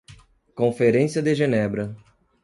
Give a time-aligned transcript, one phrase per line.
[0.55, 1.95] Conferência de Genebra